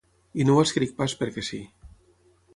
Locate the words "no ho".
0.49-0.63